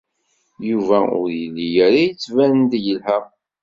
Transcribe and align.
Yuba 0.69 0.97
ur 1.19 1.29
yelli 1.39 1.69
ara 1.85 1.99
yettban-d 2.05 2.71
yelha. 2.85 3.19